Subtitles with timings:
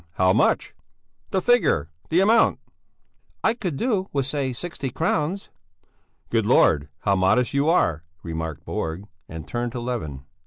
[0.13, 0.73] How much?
[1.29, 1.91] The figure!
[2.09, 2.57] The amount!"
[3.43, 5.49] "I could do with, say, sixty crowns."
[6.31, 10.25] "Good Lord, how modest you are," remarked Borg, and turned to Levin.